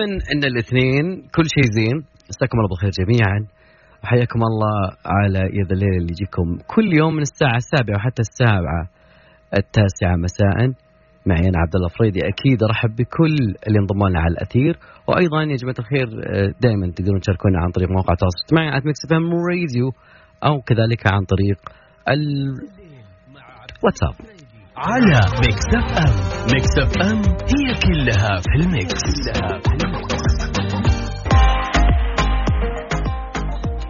[0.00, 1.04] دائما إن الاثنين
[1.36, 1.96] كل شيء زين.
[2.28, 3.38] مساكم الله بالخير جميعا.
[4.02, 4.76] وحياكم الله
[5.06, 8.82] على يا ذا الليل اللي يجيكم كل يوم من الساعة السابعة وحتى السابعة
[9.56, 10.56] التاسعة مساء.
[11.26, 12.20] معي أنا عبد الله الفريدي.
[12.32, 14.78] أكيد أرحب بكل اللي انضموا لنا على الأثير.
[15.08, 16.08] وأيضا يا جماعة الخير
[16.60, 19.00] دائما تقدرون تشاركونا عن طريق مواقع التواصل الاجتماعي على Mix
[19.50, 19.92] راديو
[20.44, 21.58] أو كذلك عن طريق
[22.08, 24.14] الواتساب
[24.82, 26.14] على Mix FM
[26.52, 29.02] Mix FM هي كلها في ال mix.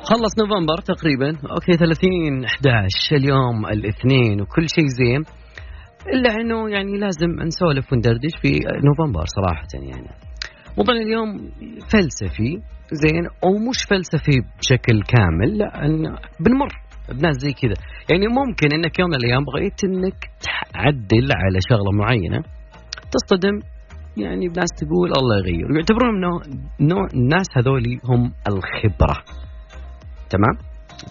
[0.02, 1.28] خلص نوفمبر تقريبا.
[1.50, 5.24] okay 30 11 اليوم الاثنين وكل شيء زين.
[6.14, 8.48] إلا إنه يعني لازم نسولف وندردش في
[8.84, 10.08] نوفمبر صراحة يعني.
[10.78, 11.50] موضوعنا اليوم
[11.92, 16.89] فلسفي زين ومش فلسفي بشكل كامل لا أن بنمر.
[17.08, 17.74] بناس زي كذا.
[18.10, 22.42] يعني ممكن إنك يوم من الأيام بغيت إنك تعدل على شغلة معينة
[23.12, 23.60] تصطدم.
[24.16, 25.72] يعني بناس تقول الله يغير.
[25.72, 26.40] ويعتبرون إنه
[26.80, 29.16] نوع الناس هذولي هم الخبرة.
[30.30, 30.54] تمام؟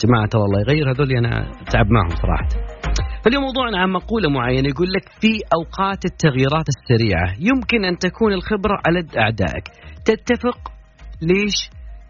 [0.03, 0.91] جماعة الله يغير.
[0.91, 2.50] هذول أنا تعب معهم صراحة.
[3.23, 8.81] فاليوم موضوعنا عن مقولة معينة يقول لك في أوقات التغييرات السريعة يمكن أن تكون الخبرة
[8.88, 9.63] على أعدائك.
[10.06, 10.72] تتفق
[11.22, 11.69] ليش؟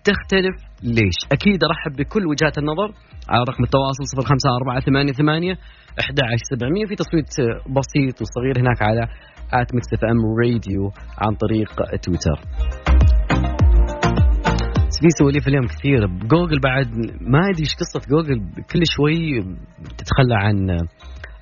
[0.10, 2.90] تختلف ليش؟ أكيد أرحب بكل وجهات النظر
[3.30, 5.56] على رقم التواصل 05488
[6.00, 7.30] 11700 في تصويت
[7.78, 9.04] بسيط وصغير هناك على
[9.54, 10.84] at Mix FM Radio
[11.22, 11.70] عن طريق
[12.04, 12.38] تويتر.
[15.02, 16.88] في سواليف اليوم كثير جوجل بعد
[17.22, 18.40] ما أدري إيش قصة جوجل
[18.72, 19.42] كل شوي
[19.98, 20.70] تتخلى عن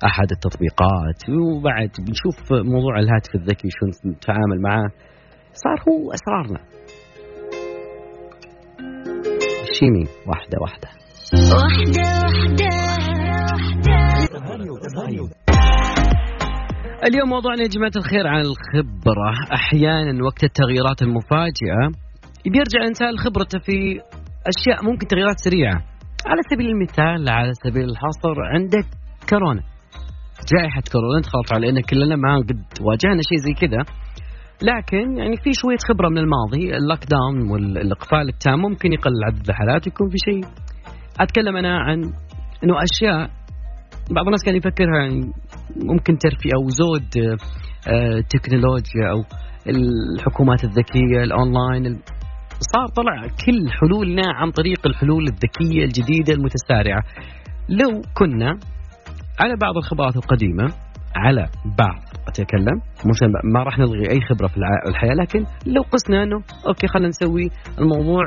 [0.04, 1.20] أحد التطبيقات.
[1.28, 4.88] وبعد بنشوف موضوع الهاتف الذكي شلون نتعامل معاه
[5.52, 6.77] صار هو أسرارنا.
[9.78, 10.88] شيمي واحدة واحدة.
[11.54, 12.70] واحدة واحدة
[17.08, 19.30] اليوم موضوعنا يا جماعة الخير عن الخبرة.
[19.54, 21.84] أحيانا وقت التغييرات المفاجئة
[22.52, 24.00] بيرجع الإنسان لخبرته في
[24.52, 25.74] أشياء ممكن تغييرات سريعة.
[26.26, 28.86] على سبيل المثال على سبيل الحصر عندك
[29.30, 29.62] كورونا.
[30.52, 33.84] جائحة كورونا تخلط علينا كلنا ما قد واجهنا شيء زي كذا.
[34.62, 39.86] لكن يعني في شوية خبرة من الماضي ال lockdown والإقفال التام ممكن يقلل عدد الحالات
[39.86, 40.44] ويكون في شيء.
[41.20, 42.02] أتكلم أنا عن
[42.64, 43.30] أنه أشياء
[44.10, 45.32] بعض الناس كان يفكرها يعني
[45.76, 47.38] ممكن ترفيه أو زود
[47.88, 49.24] آه، تكنولوجيا أو
[49.66, 52.00] الحكومات الذكية الأونلاين
[52.60, 57.02] صار طلع كل حلولنا عن طريق الحلول الذكية الجديدة المتسارعة.
[57.68, 58.58] لو كنا
[59.40, 60.64] على بعض الخبرات القديمة
[61.16, 61.48] على
[61.78, 62.80] بعض أتكلم.
[63.06, 64.56] مش ما راح نلغي أي خبرة في
[64.88, 68.22] الحياة لكن لو قسنا أنه okay خلينا نسوي الموضوع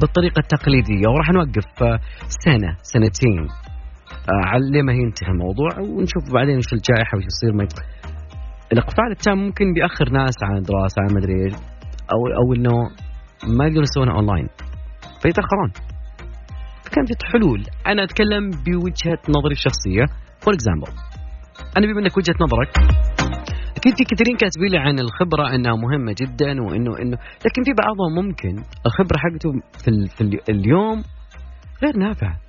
[0.00, 2.00] بالطريقة التقليدية وراح نوقف
[2.44, 3.48] سنة سنتين
[4.28, 7.52] على ما ينتهي الموضوع ونشوف بعدين وش الجائحة وش يصير.
[7.52, 7.66] ما
[8.72, 11.54] الإقفال التام ممكن بيأخر ناس عن دراسة عن مدري إيش
[12.12, 12.72] أو أو إنه
[13.56, 14.48] ما يقدرون يسوونها أونلاين
[15.22, 15.70] فيتأخرون.
[16.84, 17.62] فكان في حلول.
[17.86, 20.04] أنا أتكلم بوجهة نظري الشخصية.
[20.40, 21.13] for example
[21.76, 22.70] أنا بما إنك وجهة نظرك
[23.76, 27.16] أكيد في كثيرين كاتبين لي عن الخبرة إنها مهمة جدا وإنه إنه
[27.46, 29.50] لكن في بعضهم ممكن الخبرة حقته
[29.84, 30.08] في.
[30.16, 31.02] في اليوم
[31.82, 32.40] غير نافعة.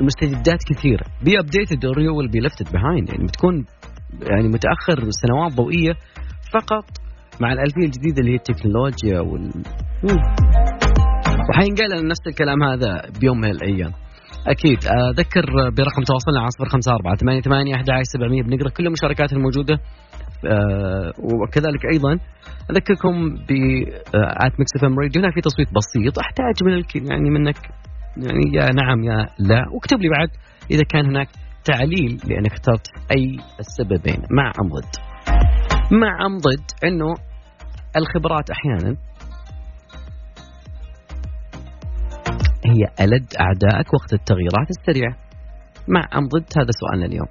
[0.00, 1.04] المستجدات كثيرة.
[1.24, 3.64] be updated or you will be lefted behind يعني بتكون
[4.22, 5.92] يعني متأخر سنوات ضوئية
[6.52, 6.84] فقط
[7.40, 9.50] مع الألفية الجديدة اللي هي التكنولوجيا وال
[11.50, 13.92] وحينقال نفس الكلام هذا بيوم من الأيام.
[14.46, 14.78] أكيد.
[15.10, 19.74] أذكر برقم تواصلنا على 054 88 11700 بنقرأ كل المشاركات الموجودة.
[20.44, 22.18] أه وكذلك أيضا
[22.70, 23.50] أذكركم ب
[24.14, 26.18] at Mix FM Radio هناك في تصويت بسيط.
[26.18, 27.56] أحتاج من الكل يعني منك
[28.16, 29.64] يعني يا نعم يا لا.
[29.74, 30.28] واكتب لي بعد
[30.70, 31.28] إذا كان هناك
[31.64, 34.22] تعليل لأنك اخترت أي السببين.
[34.30, 34.94] مع أم ضد
[35.92, 37.14] مع أم ضد أنه
[37.96, 38.96] الخبرات أحيانا
[42.78, 45.16] هي ألد أعدائك وقت التغييرات السريعة.
[45.88, 47.28] مع أم ضد هذا سؤالنا اليوم.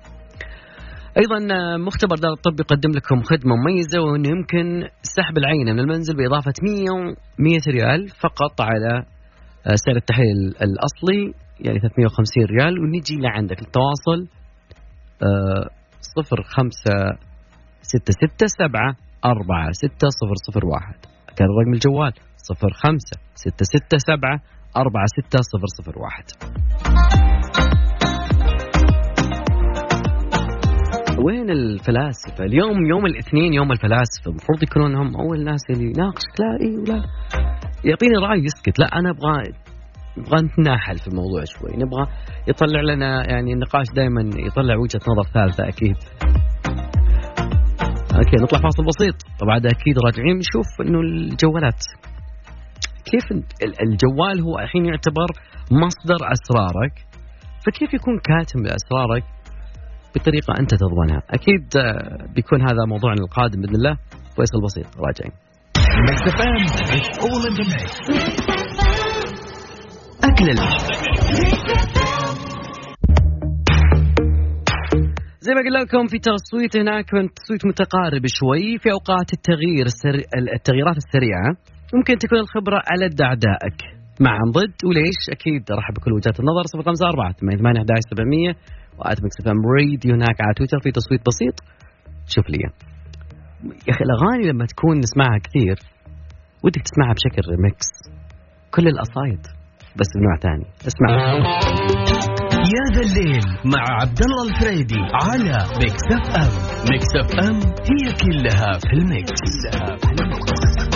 [1.18, 1.40] أيضا
[1.78, 7.16] مختبر دار الطب يقدم لكم خدمة مميزة وإنه يمكن سحب العينة من المنزل بإضافة 100
[7.40, 9.04] 100 ريال فقط على
[9.68, 12.80] آه، سعر التحليل الأصلي يعني 350 ريال.
[12.80, 14.28] ونجي لعندك التواصل
[16.18, 18.96] 05667
[19.26, 20.08] 4 6
[20.64, 20.96] 001
[21.38, 22.14] كان رقم الجوال
[22.48, 26.24] 05667 أربعة ستة صفر صفر واحد.
[31.26, 34.32] وين الفلاسفة؟ اليوم يوم الاثنين يوم الفلاسفة.
[34.32, 37.04] المفروض يكونون هم أول ناس اللي يناقشك لا إي ولا.
[37.84, 38.80] يعطيني رأي يسكت.
[38.80, 39.54] لا أنا أبغى
[40.18, 41.72] نبغى نتناحل في الموضوع شوي.
[41.72, 42.06] نبغى
[42.48, 45.96] يطلع لنا يعني النقاش دائما يطلع وجهة نظر ثالثة أكيد.
[48.16, 49.16] أوكي نطلع فاصل بسيط.
[49.44, 51.84] وبعد أكيد راجعين نشوف إنه الجوالات
[53.12, 55.28] كيف ال- الجوال هو الحين يعتبر
[55.72, 56.94] مصدر أسرارك؟
[57.66, 59.24] فكيف يكون كاتم لأسرارك
[60.16, 63.98] بطريقة أنت تضمنها أكيد آه، بيكون هذا موضوعنا القادم بإذن الله.
[64.36, 65.32] فيصل بسيط راجعين.
[70.50, 70.88] العشب
[75.40, 80.24] زي ما قلنا لكم في تصويت هناك كان تصويت متقارب شوي في أوقات التغيير السري...
[80.56, 81.50] التغييرات السريعة.
[81.94, 83.80] ممكن تكون الخبرة ألد أعدائك
[84.20, 86.64] مع ضد وليش؟ أكيد ارحب بكل وجهات النظر.
[86.76, 88.56] 054 88 11 700
[89.00, 91.56] و at Mix FM Radio هناك على تويتر في تصويت بسيط.
[92.28, 92.58] شوف لي.
[93.88, 95.78] يا أخي الأغاني لما تكون نسمعها كثير
[96.64, 97.90] ودك تسمعها بشكل ريمكس
[98.72, 99.42] كل القصايد
[100.00, 101.10] بس بنوع ثاني اسمع.
[102.76, 106.52] يا ذا الليل مع عبد الله الفريدي على Mix FM.
[106.92, 107.56] Mix FM
[107.90, 109.42] هي كلها في ال mix
[109.74, 110.87] كلها في ال mix.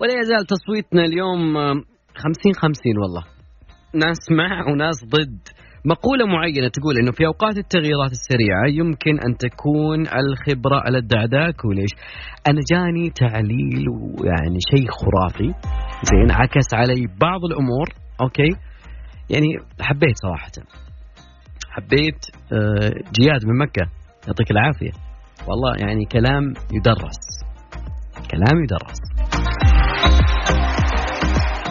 [0.00, 1.82] ولا يزال تصويتنا اليوم آم،
[2.16, 3.22] 50 50 والله.
[3.94, 5.38] ناس مع وناس ضد.
[5.84, 11.90] مقولة معينة تقول إنه في أوقات التغييرات السريعة يمكن أن تكون الخبرة ألد أعدائك وليش؟
[12.48, 15.48] أنا جاني تعليل ويعني شيء خرافي
[16.10, 17.86] زين عكس علي بعض الأمور
[18.20, 18.50] أوكي؟
[19.30, 19.48] يعني
[19.80, 20.50] حبيت صراحة.
[21.70, 22.20] حبيت
[22.52, 22.90] آه،
[23.20, 23.82] جياد من مكة
[24.26, 24.90] يعطيك العافية.
[25.48, 27.20] والله يعني كلام يدرس.
[28.30, 29.15] كلام يدرس.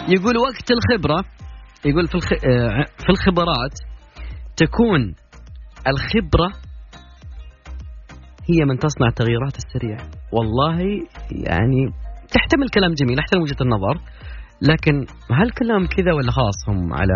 [0.07, 1.25] يقول وقت الخبرة
[1.85, 2.33] يقول في الخ...
[2.33, 3.79] آه، في الخبرات
[4.57, 5.15] تكون
[5.87, 6.51] الخبرة
[8.49, 10.09] هي من تصنع التغييرات السريعة.
[10.31, 10.79] والله
[11.31, 11.93] يعني
[12.31, 13.99] تحتمل كلام جميل احترم وجهة النظر.
[14.61, 17.13] لكن هل كلام كذا ولا خلاص هم على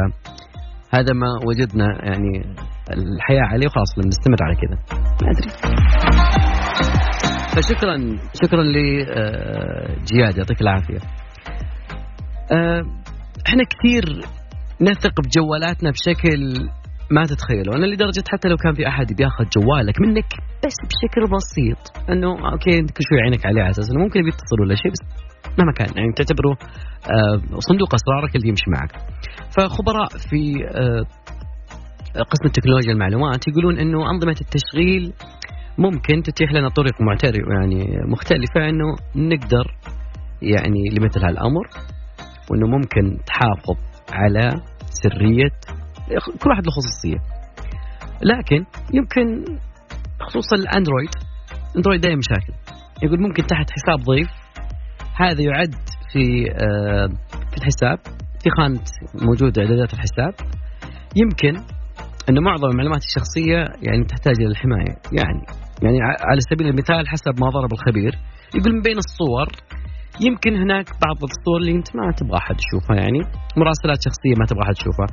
[0.94, 2.56] هذا ما وجدنا يعني
[2.94, 4.77] الحياة عليه وخلاص بنستمر على كذا؟
[5.24, 5.50] ما أدري.
[7.56, 10.97] فشكرا شكرا لجياد يعطيك العافية.
[10.97, 11.19] آه،
[13.47, 14.05] إحنا كثير
[14.81, 16.69] نثق بجوالاتنا بشكل
[17.11, 20.29] ما تتخيلوا أنا لدرجة حتى لو كان في أحد بياخذ جوالك منك
[20.65, 21.81] بس بشكل بسيط.
[22.09, 25.01] إنه أوكي أنت كل شوي عينك عليه على أساس إنه ممكن بيتصل ولا شيء بس
[25.59, 26.51] مهما كان يعني تعتبره
[27.13, 28.91] آه، صندوق أسرارك اللي يمشي معك.
[29.55, 30.41] فخبراء في
[30.75, 31.03] آه،
[32.31, 35.13] قسم التكنولوجيا المعلومات يقولون إنه أنظمة التشغيل
[35.77, 39.65] ممكن تتيح لنا طرق معترف يعني مختلفة إنه نقدر
[40.41, 41.65] يعني لمثل هالأمر.
[42.49, 43.77] وإنه ممكن تحافظ
[44.11, 45.49] على سرية
[46.41, 47.17] كل واحد له خصوصية.
[48.21, 49.45] لكن يمكن
[50.19, 51.09] خصوصا الأندرويد
[51.77, 52.53] اندرويد دائما مشاكل.
[53.03, 54.29] يقول ممكن تحت حساب ضيف
[55.15, 55.75] هذا يعد
[56.13, 57.07] في آه،
[57.51, 57.97] في الحساب
[58.43, 58.81] في خانة
[59.27, 60.33] موجودة إعدادات الحساب.
[61.15, 61.53] يمكن
[62.29, 64.95] انه معظم المعلومات الشخصية يعني تحتاج إلى الحماية.
[65.11, 65.45] يعني
[65.83, 68.15] يعني على سبيل المثال حسب ما ضرب الخبير
[68.55, 69.47] يقول من بين الصور
[70.27, 73.19] يمكن هناك بعض الصور اللي انت ما تبغى أحد يشوفها يعني.
[73.57, 75.07] مراسلات شخصية ما تبغى أحد يشوفها.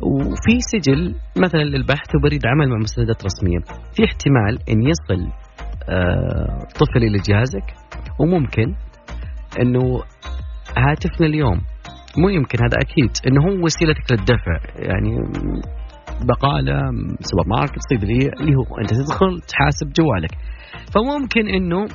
[0.00, 3.58] وفي سجل مثلا للبحث وبريد عمل مع مستندات رسمية.
[3.94, 5.22] في احتمال إن يصل
[5.88, 7.68] آه، طفل إلى جهازك
[8.20, 8.74] وممكن
[9.60, 9.82] إنه
[10.78, 11.60] هاتفنا اليوم.
[12.18, 13.10] مو يمكن هذا أكيد.
[13.26, 14.54] إنه هو وسيلتك للدفع.
[14.76, 15.10] يعني
[16.28, 16.80] بقالة
[17.20, 20.34] سوبرماركت صيدلية اللي هو أنت تدخل تحاسب جوالك.
[20.94, 21.86] فممكن إنه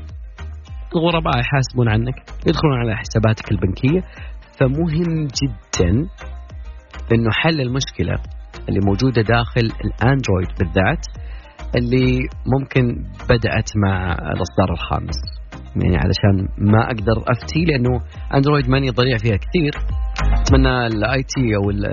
[0.96, 2.15] الغرباء يحاسبون عنك
[2.48, 4.01] يدخلون على حساباتك البنكية.
[4.60, 5.91] فمهم جدا
[7.13, 8.15] إنه حل المشكلة
[8.70, 11.06] اللي موجودة داخل الأندرويد بالذات
[11.75, 15.17] اللي ممكن بدأت مع الأصدار الخامس.
[15.84, 18.01] يعني علشان ما أقدر أفتي لأنه
[18.34, 19.72] أندرويد ماني ضليع فيها كثير.
[20.41, 21.86] اتمنى ال IT أو ال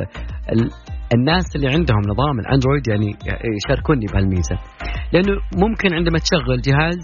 [0.52, 0.70] ال
[1.14, 3.16] الناس اللي عندهم نظام الأندرويد يعني
[3.64, 4.56] يشاركوني بهالميزة.
[5.12, 6.98] لأنه ممكن عندما تشغل جهاز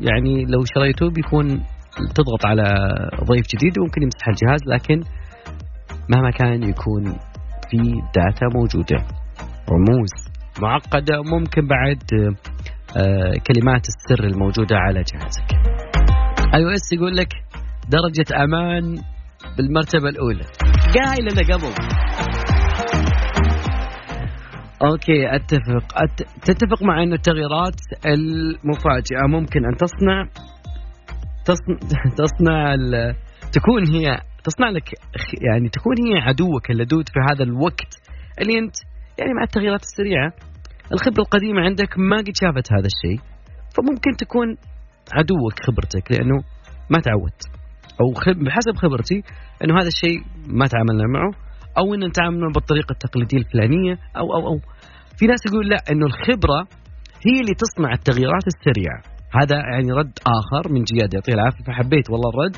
[0.00, 1.46] يعني لو شريته بيكون
[2.14, 2.64] تضغط على
[3.24, 5.00] ضيف جديد وممكن يمسح الجهاز لكن
[6.08, 7.04] مهما كان يكون
[7.70, 7.78] في
[8.14, 8.96] data موجودة.
[9.70, 10.10] رموز
[10.62, 12.02] معقدة ممكن بعد
[12.96, 15.50] آه، كلمات السر الموجودة على جهازك.
[16.54, 17.28] iOS يقول لك
[17.88, 18.96] درجة أمان
[19.56, 20.44] بالمرتبة الأولى.
[20.94, 22.33] قايل أنا قبل.
[24.82, 26.02] okay أتفق.
[26.02, 26.22] أت...
[26.42, 30.26] تتفق مع انه التغييرات المفاجئة ممكن أن تصنع
[31.44, 31.78] تصنع,
[32.24, 33.14] تصنع ال...
[33.52, 34.88] تكون هي تصنع لك
[35.50, 38.00] يعني تكون هي عدوك اللدود في هذا الوقت
[38.40, 38.74] اللي أنت
[39.18, 40.32] يعني مع التغييرات السريعة.
[40.92, 43.20] الخبرة القديمة عندك ما قد شافت هذا الشيء
[43.76, 44.56] فممكن تكون
[45.12, 46.44] عدوك خبرتك لأنه
[46.90, 47.42] ما تعودت.
[48.00, 48.12] أو.
[48.44, 49.22] بحسب خبرتي
[49.64, 51.43] أنه هذا الشيء ما تعاملنا معه.
[51.78, 54.58] أو إن نتعامل بالطريقة التقليدية الفلانية أو أو أو.
[55.18, 56.60] في ناس يقول لا إنه الخبرة
[57.26, 59.00] هي اللي تصنع التغييرات السريعة.
[59.40, 61.64] هذا يعني رد آخر من جياد يعطيه العافية.
[61.64, 62.56] فحبيت والله الرد.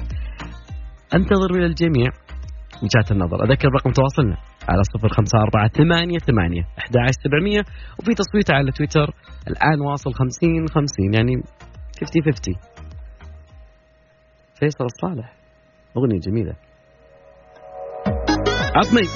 [1.15, 2.11] أنتظر من الجميع.
[2.83, 3.45] وجهات النظر.
[3.45, 4.37] أذكر رقم تواصلنا.
[4.69, 6.95] على صفر خمسة أربعة ثمانية ثمانية أحد
[7.25, 7.61] سبعمية.
[7.99, 9.15] وفي تصويت على تويتر.
[9.49, 11.43] الآن واصل خمسين خمسين يعني
[11.99, 12.55] fifty fifty
[14.61, 15.33] فيصل الصالح.
[15.97, 16.66] أغنية جميلة.
[18.77, 19.09] عطني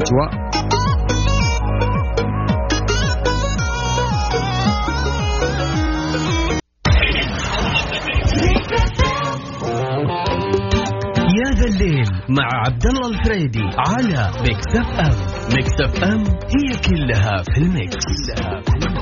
[0.00, 0.46] أجواء
[11.38, 15.16] يا ذا الليل مع عبد الله الفريدي على ميكس اف ام
[15.54, 18.95] ميكس اف ام هي كلها في الميكس كلها في الميكس.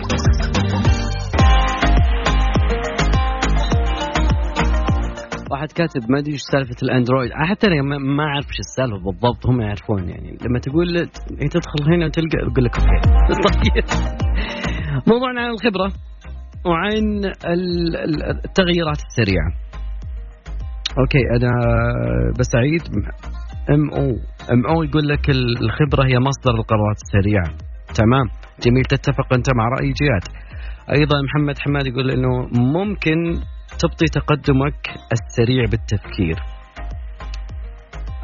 [5.50, 7.30] واحد كاتب ما أدري إيش سالفة الأندرويد.
[7.32, 10.38] حتى أنا ما- أعرف إيش السالفة بالضبط هم يعرفون يعني.
[10.44, 13.70] لما تقول إيه تدخل هنا وتلقى يقول لك أوكي.
[13.80, 13.84] طيب.
[15.06, 15.92] موضوعنا عن الخبرة
[16.66, 16.92] وعن
[17.46, 19.50] ال- ال- التغييرات السريعة.
[20.98, 21.50] أوكي أنا
[22.38, 22.82] بسعيد.
[23.70, 27.48] MO MO يقول لك ال- الخبرة هي مصدر القرارات السريعه
[27.94, 28.26] تمام.
[28.66, 30.24] جميل تتفق أنت مع رأي جياد
[30.98, 33.34] أيضا محمد حماد يقول إنه ممكن
[33.78, 36.36] تبطي تقدمك السريع بالتفكير.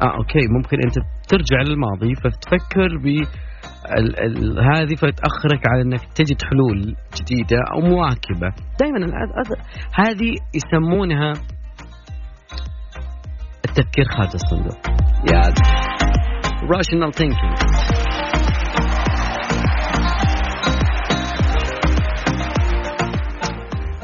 [0.01, 0.95] آه okay ممكن أنت
[1.27, 3.25] ترجع للماضي فتفكر ب
[4.73, 8.53] هذه فتأخرك على إنك تجد حلول جديدة أو مواكبة.
[8.79, 9.07] دائما
[9.93, 11.33] هذه يسمونها
[13.65, 14.77] التفكير خارج الصندوق.
[15.33, 15.41] يا
[16.71, 18.00] rational thinking.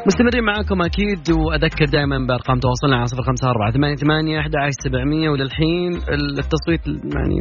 [0.08, 4.78] مستمرين معاكم أكيد وأذكر دائما بأرقام تواصلنا على صفر خمسة أربعة ثمانية ثمانية أحد عشر
[4.84, 5.94] سبعمية وللحين
[6.40, 7.40] التصويت يعني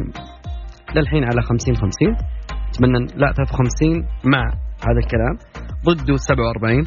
[0.95, 2.15] للحين على خمسين خمسين.
[2.69, 4.43] أتمنى لا 53 مع
[4.87, 5.35] هذا الكلام.
[5.85, 6.83] ضده 47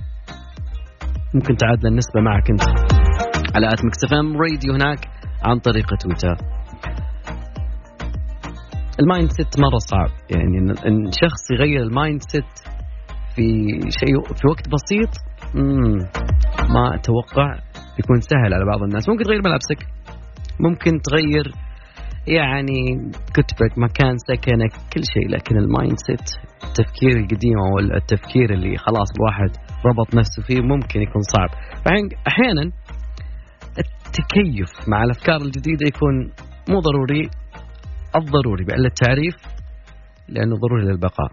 [1.35, 2.63] ممكن تعادل النسبة معك أنت.
[3.55, 3.81] على آت
[4.13, 4.99] إم راديو هناك
[5.43, 6.37] عن طريق تويتر.
[9.01, 10.11] ال mindset مرة صعب.
[10.31, 12.53] يعني ان شخص يغير ال mindset
[13.35, 13.43] في
[14.01, 15.99] شيء في وقت بسيط مم.
[16.75, 17.59] ما أتوقع
[17.99, 19.09] يكون سهل على بعض الناس.
[19.09, 19.87] ممكن تغير ملابسك.
[20.61, 21.53] ممكن تغير
[22.27, 29.09] يعني كتبك مكان سكنك كل شيء لكن ال mindset التفكير القديم أو التفكير اللي خلاص
[29.17, 29.51] الواحد
[29.87, 31.49] ربط نفسه فيه ممكن يكون صعب.
[32.29, 32.73] أحيانا
[33.79, 36.33] التكيف مع الأفكار الجديدة يكون
[36.69, 37.31] مو ضروري
[38.17, 39.37] الضروري بأقل التعريف
[40.29, 41.29] لأنه ضروري للبقاء.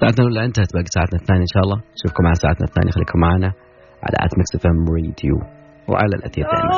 [0.00, 1.78] ساعتنا الأولى انتهت باقي ساعتنا الثانية إن شاء الله.
[1.94, 2.90] نشوفكم على ساعتنا الثانية.
[2.90, 3.50] خليكم معنا
[4.04, 5.36] على ات ميكس اف ام راديو
[5.88, 6.70] وعلى الأثير دائما.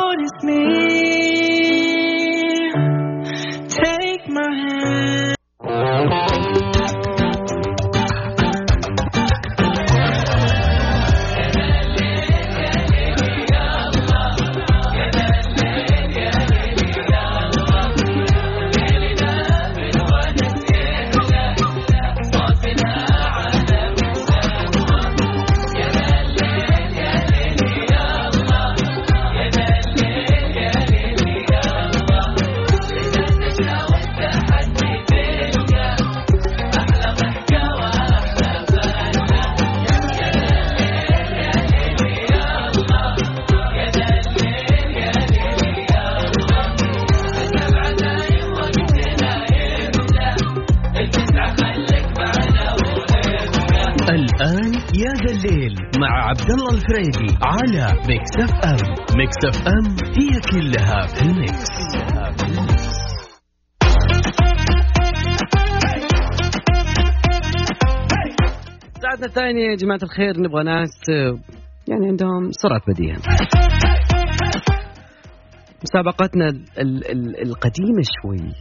[54.17, 58.95] الآن يا ذا الليل مع عبد الله الفريدي على ميكس أف أم.
[59.17, 62.16] ميكس أف أم هي كلها في الميكس.
[69.27, 71.35] ساعتنا الثانية يا جماعة الخير نبغى ناس آه،
[71.89, 73.17] يعني عندهم سرعة بديهة.
[75.85, 78.53] مسابقتنا ال- ال- ال- القديمة شوي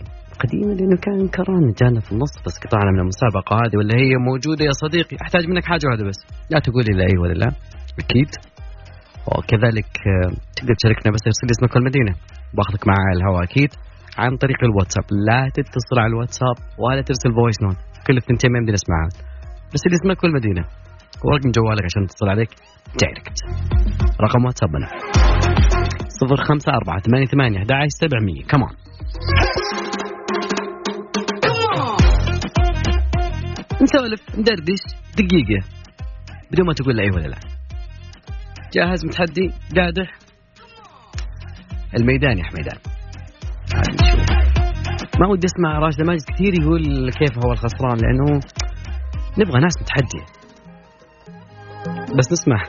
[0.43, 4.65] قديمة لأنه كان كورونا جانا في النص بس قطعنا من المسابقة هذه ولا هي موجودة
[4.65, 6.19] يا صديقي؟ أحتاج منك حاجة واحدة بس.
[6.51, 7.47] لا تقولي لا أي ولا لا.
[8.03, 8.29] أكيد.
[9.37, 12.13] وكذلك آه، تقدر تشاركنا بس ارسل اسمك والمدينة.
[12.57, 13.69] باخذك معي على الهواء أكيد.
[14.17, 15.05] عن طريق الواتساب.
[15.27, 19.09] لا تتصل على الواتساب ولا ترسل voice note كل الثنتين ما يمدينا نسمعها.
[19.71, 20.65] ارسل لي اسمك والمدينة
[21.23, 22.49] ورقم جوالك عشان اتصل عليك
[23.01, 23.37] direct
[24.21, 24.87] رقم واتسابنا
[26.07, 28.43] صفر خمسة أربعة ثمانية ثمانية أحد عشر سبعمية.
[28.43, 28.69] كمان
[33.81, 34.83] نسولف ندردش
[35.17, 35.67] دقيقة.
[36.51, 37.37] بدون ما تقول لا أي ولا لا.
[38.73, 40.11] جاهز متحدي قادح
[41.99, 42.77] الميدان يا حميدان.
[45.19, 48.39] ما ودي أسمع راشد ماجد كثير يقول كيف هو الخسران لأنه
[49.37, 50.25] نبغى ناس متحديه
[52.17, 52.61] بس نسمع.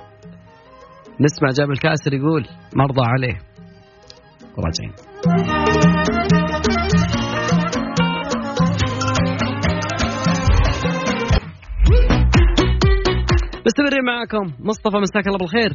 [1.21, 2.47] نسمع جاب الكاسر يقول
[2.77, 3.39] مرضى عليه.
[4.59, 4.93] وراجعين.
[13.67, 14.53] مستمرين معاكم.
[14.69, 15.71] مصطفى مساك الله بالخير.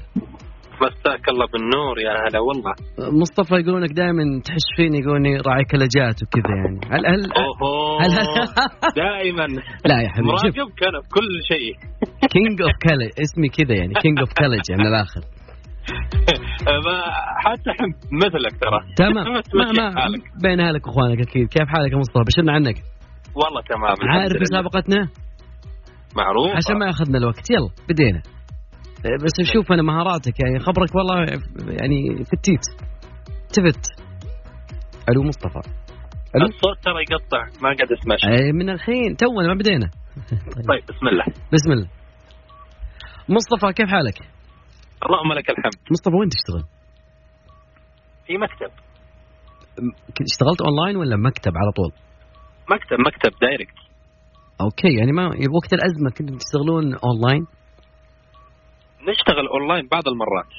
[0.81, 2.73] مساك الله بالنور يا هلا والله.
[3.21, 6.79] مصطفى يقولونك دائما تحش فيني يقولني راعي كلجات وكذا يعني.
[6.91, 7.31] هل هل هل
[9.03, 9.47] دائما.
[9.85, 11.73] لا يا حبيبي مراقبك أنا بكل شيء.
[12.29, 15.21] king of كلج اسمي كذا يعني king of كلج من الآخر.
[17.45, 17.71] حتى
[18.11, 18.79] مثلك ترى.
[18.97, 19.25] تمام.
[19.55, 19.93] ما ما.
[20.43, 21.47] بين أهلك وأخوانك أكيد.
[21.47, 22.75] كيف حالك يا مصطفى؟ بشرنا عنك.
[23.35, 24.41] والله تمام عارف.
[24.41, 25.07] مسابقتنا؟
[26.17, 27.49] معروف عشان ما ياخذنا الوقت.
[27.51, 28.21] يلا بدينا.
[29.23, 31.17] بس شوف أنا مهاراتك يعني خبرك والله
[31.81, 32.61] يعني فتيت
[33.53, 33.85] تفت.
[35.09, 35.80] ألو مصطفى.
[36.35, 37.43] الصوت ترى يقطع.
[37.61, 38.31] ما قاعد أسمع شيء.
[38.31, 39.15] أي من الحين.
[39.17, 39.89] تونا ما بدينا.
[40.69, 41.25] طيب بسم الله.
[41.53, 41.87] بسم الله.
[43.29, 44.17] مصطفى كيف حالك؟
[45.05, 45.79] اللهم لك الحمد.
[45.91, 46.63] مصطفى وين تشتغل؟
[48.27, 48.71] في مكتب.
[50.31, 51.91] اشتغلت اونلاين ولا مكتب على طول؟
[52.69, 53.77] مكتب مكتب direct
[54.61, 57.47] okay يعني ما وقت الأزمة كنتوا تشتغلون اونلاين
[59.09, 60.51] نشتغل اونلاين بعض المرات.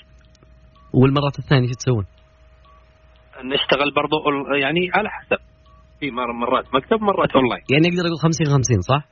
[0.93, 2.07] والمرات الثانية شو تسوون؟
[3.45, 4.17] نشتغل برضو
[4.61, 5.52] يعني على حسب.
[6.03, 9.03] في مر- مرات مكتب مرات اونلاين يعني أقدر أقول 50 50 صح؟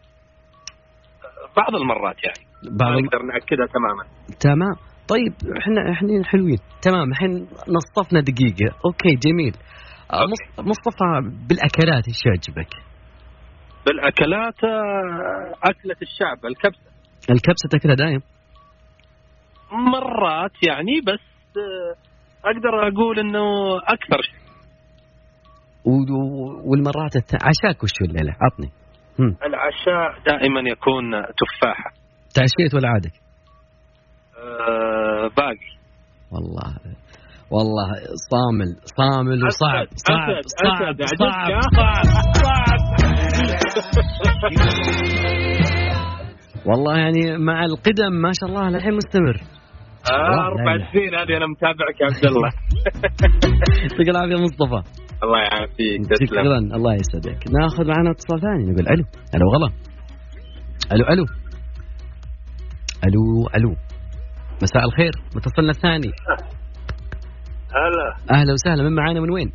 [1.57, 2.43] بعض المرات يعني.
[2.79, 4.05] بعض نقدر نأكدها تماما.
[4.41, 4.75] تمام.
[5.09, 6.59] طيب إحنا إحنا حلوين.
[6.83, 7.31] تمام الحين
[7.69, 8.77] نصفنا دقيقة.
[8.87, 9.55] okay جميل.
[10.13, 10.33] آه، okay.
[10.33, 11.09] مص- مصطفى
[11.49, 12.73] بالأكلات إيش يعجبك؟
[13.87, 16.91] بالأكلات آه، أكلة الشعب الكبسة.
[17.31, 18.21] الكبسة تأكلها دايم؟
[19.73, 21.95] مرات يعني بس آه،
[22.49, 24.40] أقدر أقول إنه أكثر شيء.
[25.85, 27.15] والمرات.
[27.35, 28.71] عشاك وشو الليلة؟ عطني
[29.19, 29.37] هم.
[29.47, 31.91] العشاء دائما يكون تفاحة
[32.35, 33.13] تعشيت ولا عادك؟
[34.39, 35.71] آه، باقي
[36.33, 36.77] والله
[37.51, 37.89] والله
[38.31, 42.71] صامل صامل وصعب صعب صعب صعب عجبك؟ صعب
[46.67, 49.37] والله يعني مع القدم ما شاء الله الحين مستمر
[50.13, 50.93] آه، أربع.
[50.93, 52.51] سنين هذه أنا متابعك يا عبد الله
[53.83, 54.83] يعطيك العافية مصطفى
[55.25, 56.01] الله يعافيك.
[56.29, 57.41] شكرا الله يسعدك.
[57.61, 58.65] ناخذ معنا اتصال ثاني.
[58.65, 59.05] نقول ألو.
[59.35, 59.73] ألو غلا.
[60.93, 61.25] ألو ألو.
[63.07, 63.77] ألو ألو.
[64.63, 65.13] مساء الخير.
[65.37, 66.13] متصلنا الثاني.
[67.77, 68.39] هلا.
[68.39, 68.83] أهلا وسهلا.
[68.83, 69.53] من معانا من وين؟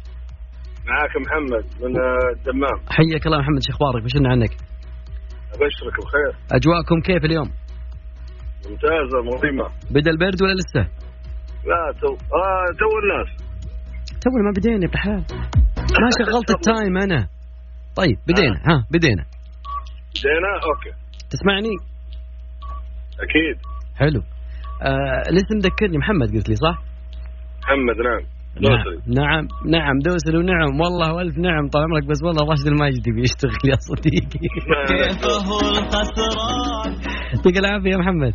[0.88, 2.78] معاك محمد من آه، الدمام.
[2.90, 3.62] حياك الله محمد.
[3.62, 4.52] شو أخبارك؟ بشرنا عنك؟
[5.56, 6.32] أبشرك بخير.
[6.52, 7.50] أجواءكم كيف اليوم؟
[8.70, 10.90] ممتازة مظيمه بدأ البرد ولا لسه؟
[11.70, 13.45] لا تو آه تو الناس.
[14.26, 15.24] تونا ما بدينا يا الحلال
[16.04, 17.28] ما شغلت ال time أنا.
[17.96, 18.58] طيب بدينا.
[18.68, 19.24] ها بدينا.
[20.16, 20.92] بدينا؟ okay.
[21.30, 21.74] تسمعني؟
[23.26, 23.58] أكيد.
[23.96, 24.22] حلو.
[24.82, 25.24] آه
[25.56, 26.78] مذكرني محمد قلت لي صح؟
[27.64, 28.22] محمد نعم.
[28.62, 28.84] نعم.
[28.84, 28.98] دوسري.
[29.22, 30.80] نعم نعم دوسري ونعم.
[30.82, 34.40] والله والف نعم طال عمرك بس والله راشد الماجدي بيشتغل يا صديقي.
[37.34, 38.34] يعطيك العافية يا محمد.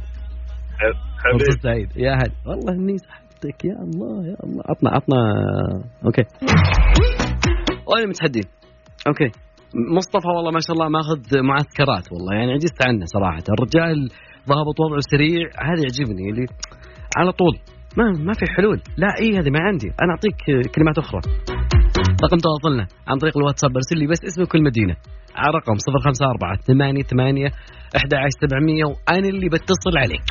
[1.24, 1.60] حبيبي.
[1.62, 1.96] سعيد.
[1.96, 2.96] يا هد والله إني
[3.40, 4.62] سحبتك يا الله يا الله.
[4.68, 5.16] عطنا عطنا
[6.06, 6.24] okay.
[7.88, 8.42] وين المتحدين
[9.08, 9.30] okay.
[9.96, 13.44] مصطفى والله ما شاء الله ماخذ معسكرات والله يعني عجزت عنه صراحة.
[13.54, 14.08] الرجال
[14.48, 16.46] ضابط وضعه سريع هذا يعجبني اللي
[17.16, 17.54] على طول.
[17.98, 18.78] ما ما في حلول.
[19.02, 19.88] لا إي هذه ما عندي.
[20.02, 21.20] أنا أعطيك كلمات أخرى.
[22.24, 24.96] رقم تواصلنا عن طريق الواتساب ارسل لي بس اسمك والمدينة.
[25.36, 27.46] على رقم 054 8 8
[27.96, 30.26] 11700 وأنا اللي بتصل عليك.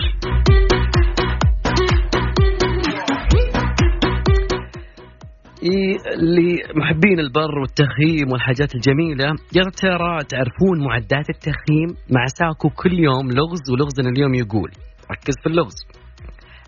[5.63, 9.25] لمحبين البر والتخييم والحاجات الجميلة.
[9.55, 14.71] يا ترى تعرفون معدات التخييم؟ مع ساكو كل يوم لغز ولغزنا اليوم يقول.
[15.11, 15.75] ركز في اللغز.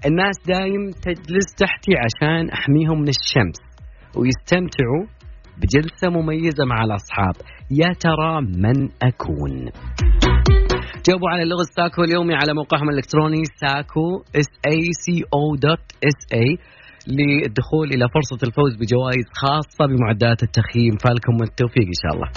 [0.06, 3.60] الناس دايم تجلس تحتي عشان أحميهم من الشمس
[4.18, 5.06] ويستمتعوا
[5.58, 7.36] بجلسة مميزة مع الأصحاب.
[7.72, 9.70] يا ترى من أكون؟
[11.08, 16.20] جاوبوا على اللغز ساكو اليومي على موقعهم الإلكتروني ساكو S A C O dot S
[16.34, 16.58] A
[17.08, 22.30] للدخول إلى فرصة الفوز بجوائز خاصة بمعدات التخييم فالكم التوفيق إن شاء الله.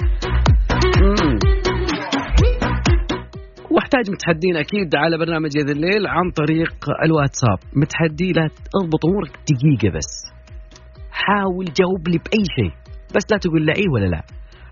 [3.70, 6.74] واحتاج متحدين أكيد على برنامج يا ذا الليل عن طريق
[7.04, 8.44] الواتساب، متحدي لا
[8.82, 10.10] اضبط أمورك دقيقة بس.
[11.10, 12.72] حاول جاوب لي بأي شيء،
[13.16, 14.22] بس لا تقول لا أي ولا لا.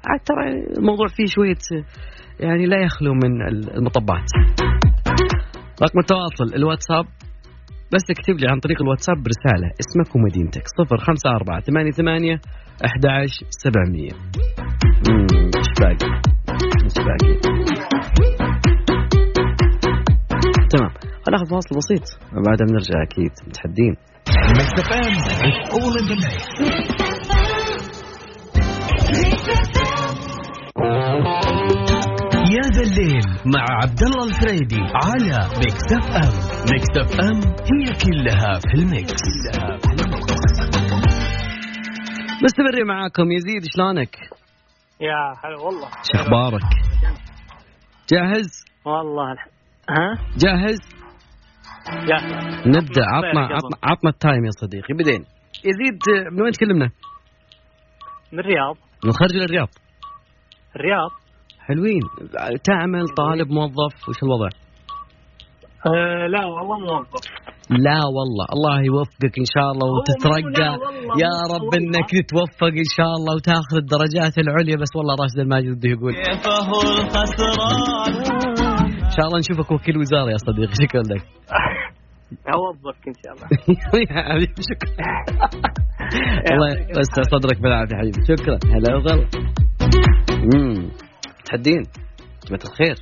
[0.06, 1.84] عاد ترى الموضوع فيه شوية
[2.40, 3.42] يعني لا يخلو من
[3.76, 4.28] المطبات.
[5.82, 7.04] رقم التواصل الواتساب
[7.94, 9.70] بس اكتب لي عن طريق الواتساب برسالة.
[9.80, 10.62] اسمك ومدينتك.
[10.78, 11.90] صفر خمسة أربعة ثمانية
[15.56, 16.10] إيش باقي؟
[16.84, 17.40] إيش باقي؟
[20.70, 20.90] تمام.
[21.24, 22.18] خلينا ناخذ فاصل بسيط.
[22.32, 23.32] بعدها بنرجع أكيد.
[23.48, 23.96] متحدين.
[33.46, 36.34] مع عبد الله الفريدي على Mix FM
[36.72, 37.40] Mix FM
[37.72, 40.32] هي كلها في ال mix كلها في ال mix
[42.44, 44.16] مستمرين معاكم يزيد شلونك؟
[45.00, 46.62] يا هلا والله شو أخبارك؟
[48.12, 49.46] جاهز؟ والله الح...
[49.90, 50.80] ها جاهز؟
[52.10, 52.16] يلا
[52.66, 53.54] نبدأ عطنا قبل.
[53.54, 55.24] عطنا عطنا ال time يا صديقي بدينا
[55.64, 56.90] يزيد من وين تكلمنا؟
[58.32, 59.68] من الرياض من الخارج ولا الرياض؟
[61.66, 62.02] حلوين.
[62.64, 64.48] تعمل طالب موظف وش الوضع؟
[65.86, 67.24] آه لا والله موظف.
[67.70, 70.70] لا والله الله يوفقك إن شاء الله وتترقى.
[71.24, 71.74] يا رب.
[71.74, 76.14] إنك تتوفق إن شاء الله وتأخذ الدرجات العليا بس والله راشد الماجد بده يقول
[79.06, 81.22] إن شاء الله نشوفك وكيل وزاره يا صديقي شكرا لك.
[82.54, 83.46] أوظفك إن شاء الله.
[84.10, 84.92] يا حبيبي شكرا.
[86.52, 88.58] الله يوسع صدرك بالعافية حبيبي شكرا.
[88.74, 89.28] هلا وغلا.
[91.52, 91.82] متحدين
[92.48, 92.96] جماعة الخير.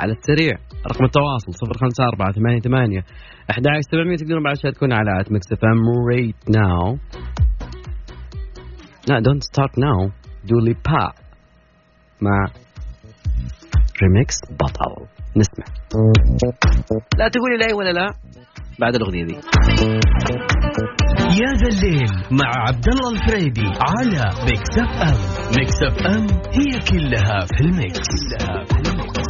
[0.00, 0.54] على السريع.
[0.86, 3.02] رقم التواصل 054 88
[3.50, 6.98] 11700 تقدرون بعد تشاركونا على at Mix FM right now
[9.08, 10.10] لا Don't Start Now
[10.44, 11.12] Dua Lipa
[12.22, 12.46] مع
[14.02, 15.66] ريميكس بطل نسمع.
[17.18, 18.14] لا تقولي لا ولا لا.
[18.80, 19.36] بعد الأغنية دي.
[21.40, 25.18] يا ذا الليل مع عبد الله الفريدي على Mix FM
[25.58, 26.22] Mix FM
[26.58, 28.08] هي كلها في ال mix.
[28.40, 29.20] كلها في ال mix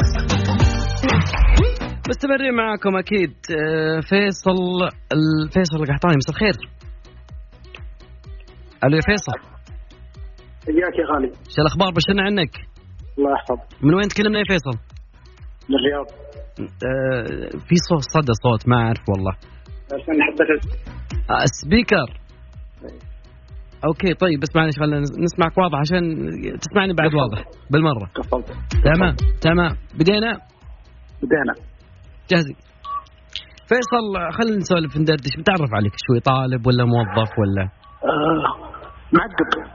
[2.08, 4.58] مستمرين معاكم أكيد آه، فيصل
[5.12, 6.54] الفيصل القحطاني مساء الخير.
[8.84, 9.38] ألو يا فيصل.
[10.66, 11.26] حياك يا غالي.
[11.26, 12.52] إيش الأخبار؟ بشرنا عنك.
[13.18, 13.84] الله يحفظك.
[13.84, 14.78] من وين تكلمنا يا فيصل؟
[15.68, 16.06] من الرياض.
[16.60, 19.32] آه، في صوت صدى صوت ما أعرف والله.
[19.94, 20.64] عشان حبيت
[21.30, 22.20] آه، speaker.
[23.86, 26.02] okay طيب بس معلش خلينا نسمعك واضح عشان
[26.60, 27.44] تسمعني بعد واضح.
[27.70, 28.06] بالمرة.
[28.14, 28.48] قفلت
[28.84, 29.76] تمام تمام.
[29.98, 30.32] بدينا؟
[31.22, 31.54] بدينا.
[32.30, 32.56] جاهزين.
[33.68, 35.36] فيصل خلينا نسولف ندردش.
[35.38, 38.70] بتعرف عليك شوي طالب ولا موظف ولا؟ آه
[39.12, 39.70] معقب.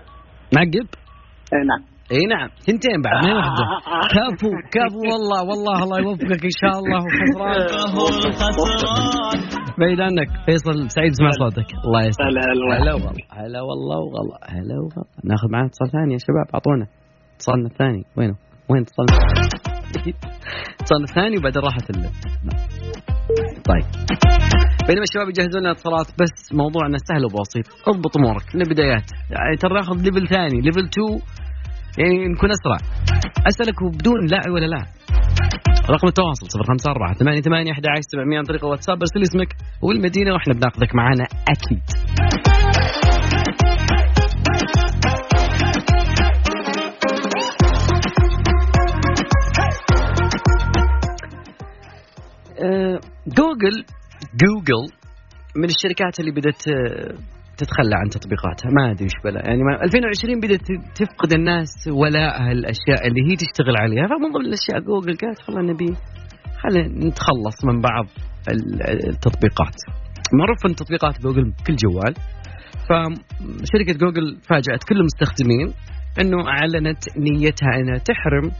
[0.55, 0.87] معقب؟
[1.53, 1.94] اي نعم.
[2.11, 2.49] إي نعم.
[2.65, 3.63] ثنتين بعد ما واحدة؟
[4.13, 7.57] كفو كفو والله والله الله يوفقك إن شاء الله وخسران.
[9.79, 11.69] بعيد عنك فيصل سعيد اسمع صوتك.
[11.85, 12.29] الله يسلمك.
[12.81, 13.11] هلا والله.
[13.31, 16.87] هلا والله وغلا هلا وغلا ناخذ معنا اتصال ثاني يا شباب أعطونا.
[17.35, 18.03] اتصالنا الثاني.
[18.17, 18.35] وينه؟
[18.69, 19.15] وين اتصالنا؟
[20.81, 21.95] اتصالنا الثاني وبعدين راحت ال
[23.69, 23.85] طيب.
[24.87, 27.65] بينما الشباب يجهزون لنا اتصالات بس موضوعنا سهل وبسيط.
[27.89, 29.07] اضبط امورك من البدايات.
[29.31, 31.21] يعني ترى ناخذ level ثاني level 2
[31.97, 32.77] يعني نكون أسرع.
[33.47, 34.85] أسألك بدون لا ولا لا
[35.89, 41.23] رقم التواصل 054 88 11 700 عن طريق الواتساب ارسل اسمك والمدينة وإحنا بناخذك معنا
[41.47, 41.81] أكيد.
[53.27, 53.85] جوجل
[54.35, 54.93] جوجل
[55.55, 57.15] من الشركات اللي بدأت آه،
[57.57, 58.69] تتخلى عن تطبيقاتها.
[58.77, 59.41] ما أدري إيش بلا.
[59.47, 64.07] يعني ما 2020 بدأت تفقد الناس ولاء الأشياء اللي هي تشتغل عليها.
[64.07, 65.89] فمن ضمن الأشياء جوجل قالت والله نبي
[66.61, 68.05] خلينا نتخلص من بعض
[68.53, 69.75] ال- التطبيقات.
[70.39, 72.13] معروف إن تطبيقات جوجل بكل جوال.
[72.89, 75.73] فشركة جوجل فاجأت كل المستخدمين
[76.21, 78.51] إنه أعلنت نيتها إنها تحرم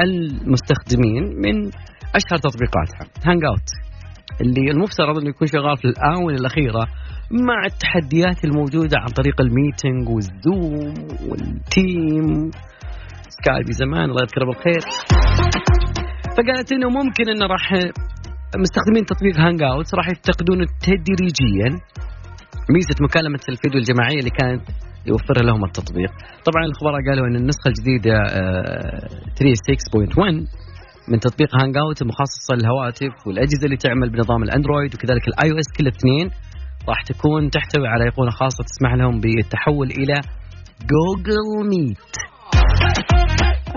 [0.00, 1.66] المستخدمين من
[2.14, 3.04] أشهر تطبيقاتها.
[3.26, 3.68] Hangout
[4.40, 6.86] اللي المفترض إنه يكون شغال في الاونه الأخيرة
[7.30, 10.94] مع التحديات الموجودة عن طريق ال meeting وال Zoom
[11.28, 12.50] وال Teams.
[13.28, 14.82] Skype زمان الله يذكره بالخير.
[16.36, 17.72] فقالت إنه ممكن إنه راح
[18.56, 21.68] مستخدمين تطبيق Hangout راح يفتقدون تدريجيا.
[22.70, 24.62] ميزة مكالمة الفيديو الجماعية اللي كانت
[25.06, 26.10] يوفرها لهم التطبيق.
[26.44, 29.08] طبعا الخبراء قالوا إن النسخة الجديدة آه،
[29.38, 30.65] 3.6.1
[31.08, 35.86] من تطبيق Hangout المخصصه للهواتف والأجهزة اللي تعمل بنظام ال Android وكذلك ال iOS كل
[35.86, 36.30] الاثنين
[36.88, 40.14] راح تكون تحتوي على ايقونه خاصة تسمح لهم بالتحول إلى
[40.92, 42.14] Google Meet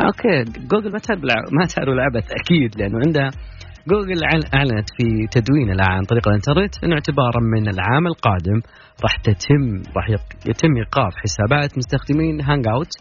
[0.06, 1.22] okay جوجل ما تعرف
[1.60, 3.30] ما تعرف العبث أكيد لأنه عندها
[3.88, 8.60] جوجل أعلنت في تدوين لها عن طريق الإنترنت انه اعتبارا من العام القادم
[9.04, 10.10] راح تتم راح
[10.46, 12.92] يتم إيقاف حسابات مستخدمين Hangout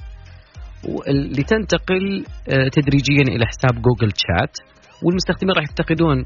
[0.84, 4.56] واللي تنتقل آه، تدريجيا إلى حساب Google Chat
[5.02, 6.24] والمستخدمين راح يفتقدون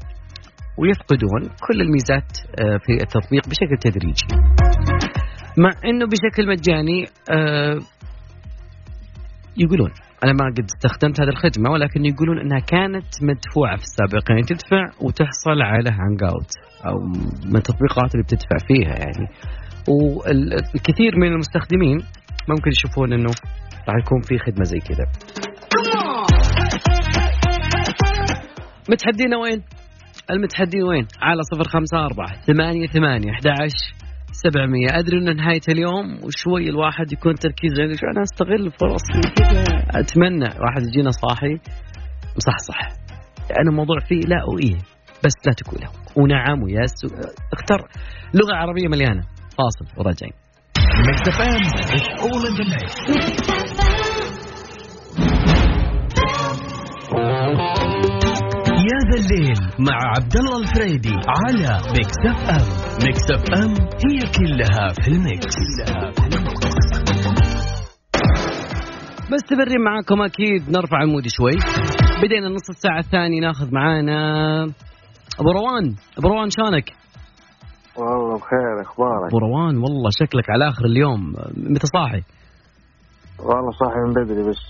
[0.77, 4.27] ويفقدون كل الميزات آه، في التطبيق بشكل تدريجي.
[5.57, 7.79] مع إنه بشكل مجاني آه،
[9.57, 9.91] يقولون
[10.23, 14.83] أنا ما قد استخدمت هذه الخدمة ولكن يقولون إنها كانت مدفوعة في السابق يعني تدفع
[15.01, 16.51] وتحصل على Hangout
[16.85, 16.99] أو
[17.45, 19.27] من التطبيقات اللي بتدفع فيها يعني
[19.87, 21.97] والكثير من المستخدمين
[22.49, 23.31] ممكن يشوفون إنه
[23.87, 25.05] راح يكون في خدمة زي كذا
[28.89, 29.63] متحدينا وين؟
[30.31, 34.87] المتحدين وين؟ على صفر خمسة أربعة ثمانية ثمانية أحد عشر سبعمية.
[34.91, 39.63] أدري أن نهاية اليوم وشوي الواحد يكون تركيز عنده شو أنا أستغل فرصي كذا
[39.99, 41.57] أتمنى واحد يجينا صاحي.
[42.37, 42.79] مصحصح
[43.49, 44.77] لأن الموضوع فيه لا وإيه
[45.25, 45.89] بس لا تقوله.
[46.17, 46.93] ونعم و yes
[47.53, 47.87] اختر
[48.33, 49.23] لغة عربية مليانة.
[49.57, 50.33] فاصل وراجعين.
[57.13, 62.67] يا ذا الليل مع عبد الله الفريدي على Mix FM
[63.05, 63.71] Mix FM
[64.05, 65.55] هي كلها في ال mix.
[65.55, 66.73] كلها في ال mix
[69.31, 70.69] مستمرين معاكم أكيد.
[70.69, 71.51] نرفع المود شوي.
[72.23, 74.63] بدينا النص الساعة الثاني ناخذ معانا
[75.39, 75.95] أبو روان.
[76.17, 76.91] أبو روان شلونك؟
[77.97, 78.81] والله بخير.
[78.81, 81.33] أخبارك؟ أبو روان والله شكلك على آخر اليوم.
[81.57, 82.21] متى صاحي؟
[83.39, 84.63] والله صاحي من بدري بس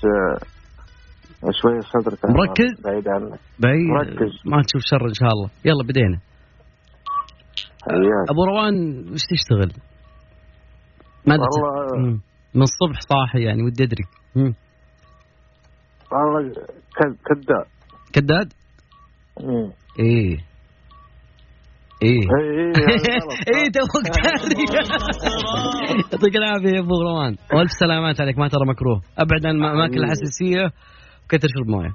[1.52, 3.40] شوي صدرك مركز؟ بعيد عنك.
[3.60, 3.86] بعيد.
[3.88, 4.32] مركز.
[4.46, 5.50] ما تشوف شر إن شاء الله.
[5.66, 6.20] يلا بدينا.
[7.90, 9.72] حياك أبو روان وش تشتغل؟
[11.28, 12.20] ماذا والله.
[12.56, 14.04] من الصبح صاحي يعني ودي أدري.
[16.12, 16.54] والله
[16.98, 17.66] كد- كذاب.
[18.14, 18.54] كداد؟
[19.42, 19.72] مم.
[20.00, 20.38] إيه.
[22.04, 22.20] إيه.
[22.20, 22.74] اي اي
[23.56, 24.66] إيه توك داري
[26.12, 27.36] يعطيك العافية يا أبو روان.
[27.54, 29.02] والف سلامات عليك ما ترى مكروه.
[29.18, 30.72] أبعد عن الأماكن الحساسية.
[31.26, 31.94] وكثر شرب مويه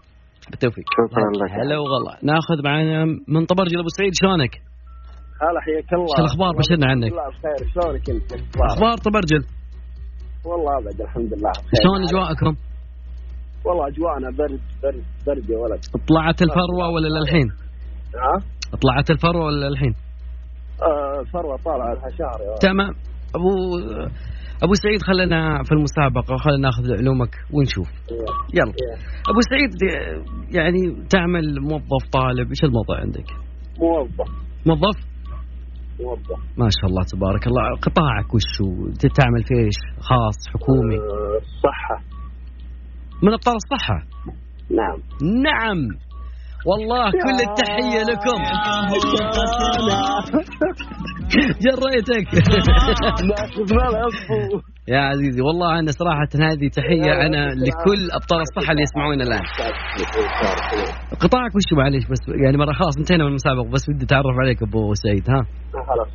[0.50, 1.52] بالتوفيق شكرا لك.
[1.52, 4.54] هلا وغلا ناخذ معنا من طبرجل ابو سعيد شلونك؟
[5.42, 7.12] هلا حياك الله شو الأخبار؟ بشرنا عنك.
[7.12, 8.32] الله بخير شلونك أنت؟
[8.70, 9.42] أخبار طبرجل
[10.44, 11.80] والله أبد الحمد لله بخير.
[11.82, 12.56] شلون أجواءكم؟
[13.64, 17.48] والله أجواءنا برد برد برد يا ولد طلعت الفروة ولا للحين؟
[18.14, 18.34] ها؟
[18.82, 19.94] طلعت الفروة ولا للحين؟
[20.82, 22.94] آه الفروه طالعة لها شهر يا ولد تمام
[23.36, 23.50] أبو
[24.62, 27.88] أبو سعيد خلينا في المسابقة خلينا ناخذ علومك ونشوف.
[28.54, 28.72] يلا.
[29.30, 29.70] أبو سعيد
[30.50, 33.26] يعني تعمل موظف طالب إيش الموضوع عندك؟
[33.80, 34.30] موظف.
[34.66, 34.96] موظف؟
[36.00, 36.40] موظف.
[36.58, 37.62] ما شاء الله تبارك الله.
[37.82, 38.42] قطاعك وش؟
[39.14, 41.98] تعمل في إيش؟ خاص حكومي؟ الصحه
[43.22, 43.98] من أبطال الصحة؟
[44.70, 44.98] نعم.
[45.42, 46.07] نعم.
[46.66, 48.40] والله كل التحية لكم.
[51.64, 52.28] جريتك
[53.98, 54.60] أبو.
[54.88, 59.42] يا عزيزي والله أنا صراحة هذه تحية أنا لكل أبطال الصحة اللي يسمعونا الآن.
[61.20, 64.94] قطاعك وش معليش بس يعني مرة خلاص انتهينا من المسابقة بس ودي أتعرف عليك أبو
[64.94, 65.42] سعيد ها؟
[65.72, 66.08] خلاص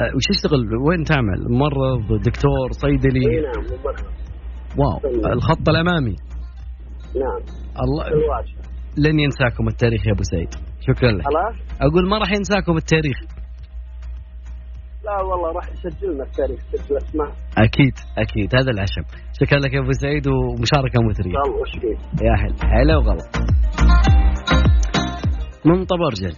[0.00, 4.04] أه، وش تشتغل؟ وين تعمل؟ ممرض دكتور صيدلي؟ نعم ممرض.
[4.78, 6.16] واو الخط الأمامي.
[7.16, 7.42] نعم.
[7.82, 8.04] الله.
[8.98, 10.48] لن ينساكم التاريخ يا أبو سعيد.
[10.80, 11.24] شكرا لك.
[11.24, 13.18] خلاص؟ أقول ما راح ينساكم التاريخ.
[15.04, 18.54] لا والله راح يسجلنا التاريخ سجل اسماء أكيد أكيد.
[18.54, 19.02] هذا العشم.
[19.40, 21.38] شكرا لك يا أبو سعيد ومشاركة مثرية.
[21.60, 21.74] وش
[22.22, 23.24] يا هلا هلا وغلا.
[25.64, 26.36] من طبرجل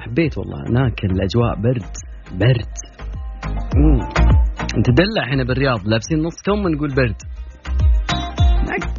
[0.00, 0.58] حبيت والله.
[0.68, 1.94] هناك الأجواء برد
[2.32, 2.74] برد.
[3.76, 4.00] مم.
[4.76, 7.16] أنت دلع هنا بالرياض لابسين نص كم نقول برد.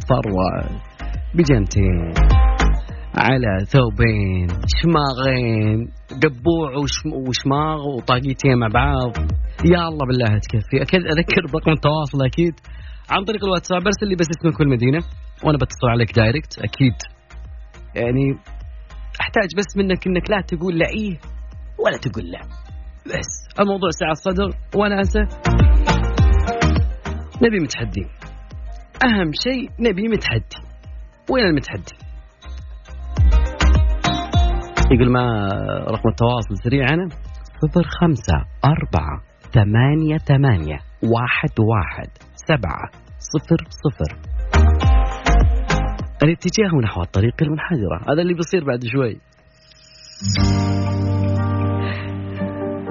[0.08, 0.80] فروة.
[1.34, 2.35] بجنتين.
[3.18, 5.88] على ثوبين شماغين
[6.22, 9.16] قبوع وشم وشماغ وطاقيتين مع بعض.
[9.64, 10.82] يا الله بالله تكفي.
[10.82, 12.54] أكيد أذكر برقم التواصل أكيد
[13.10, 14.98] عن طريق الواتساب أرسل لي بس اسمك والمدينه
[15.44, 16.58] وأنا بتصل عليك دايركت.
[16.58, 16.94] أكيد.
[17.94, 18.38] يعني
[19.20, 21.18] أحتاج بس منك إنك لا تقول لا إيه
[21.84, 22.40] ولا تقول لا.
[23.06, 25.20] بس الموضوع سعة الصدر وناسه
[27.42, 28.08] نبي متحدين
[29.04, 30.56] أهم شيء نبي متحدي.
[31.30, 32.05] وين المتحدي؟
[34.90, 35.48] يقول ما
[35.90, 37.08] رقم التواصل سريعنا
[37.62, 39.22] صفر خمسة أربعة
[39.52, 44.16] ثمانية ثمانية واحد واحد سبعة صفر صفر.
[46.22, 48.12] الاتجاه نحو الطريق المنحدرة.
[48.12, 49.20] هذا اللي بيصير بعد شوي.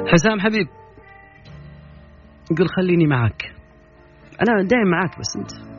[0.08, 0.68] حسام حبيب
[2.52, 3.42] يقول خليني معك.
[4.42, 5.75] أنا دائما معك بس أنت.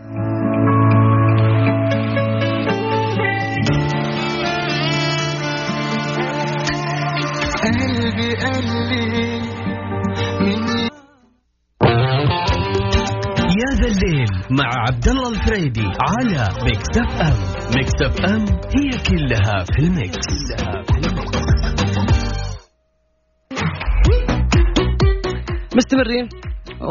[8.42, 9.40] قلبي
[10.40, 10.60] من
[13.60, 17.38] يا ذا الليل مع عبد الله الفريدي على Mix FM
[17.76, 18.44] Mix FM
[18.76, 20.26] هي كلها في ال mix.
[20.56, 21.46] كلها في ال mix
[25.76, 26.28] مستمرين.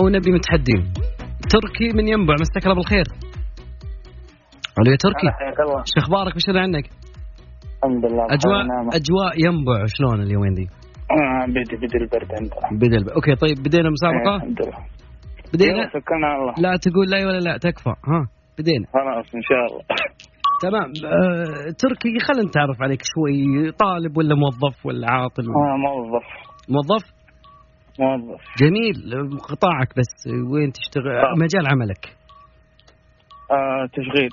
[0.04, 0.94] ونبي متحدين.
[1.50, 2.34] تركي من ينبع.
[2.42, 3.06] مساك الله بالخير.
[4.80, 5.30] ألو يا تركي.
[5.40, 5.84] حياك الله.
[5.86, 6.90] شو أخبارك؟ بشر عنك؟
[7.84, 8.26] الحمد لله.
[8.26, 8.90] اجواء نعمة.
[8.94, 10.68] أجواء ينبع شلون اليومين ذي؟
[11.12, 12.80] آه، بدي بدي البرد عندنا.
[12.80, 13.10] بدا الب...
[13.10, 14.86] أوكي طيب بدينا إيه، مسابقه؟ الحمد لله.
[15.54, 16.54] بدينا؟ توكلنا على الله.
[16.58, 17.90] لا تقول لا ولا لا تكفى.
[17.90, 18.22] ها
[18.60, 18.86] بدينا.
[18.94, 19.84] خلاص إن شاء الله.
[20.62, 20.90] تمام.
[21.12, 23.72] آه، تركي خلينا نتعرف عليك شوي.
[23.72, 26.26] طالب ولا موظف ولا عاطل؟ آه موظف.
[26.70, 27.06] موظف؟
[28.00, 28.42] موظف.
[28.62, 28.96] جميل.
[29.50, 30.34] قطاعك بس.
[30.52, 31.34] وين تشتغل؟ آه.
[31.38, 32.04] مجال عملك؟
[33.52, 34.30] آه تشغيل.